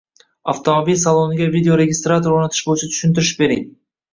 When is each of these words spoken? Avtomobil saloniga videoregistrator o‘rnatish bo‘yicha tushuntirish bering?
Avtomobil 0.53 0.95
saloniga 1.01 1.49
videoregistrator 1.57 2.35
o‘rnatish 2.39 2.65
bo‘yicha 2.71 2.91
tushuntirish 2.95 3.39
bering? 3.45 3.71